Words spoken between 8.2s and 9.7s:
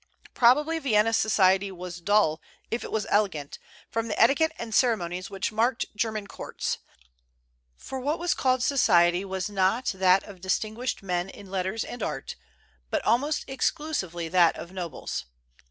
called society was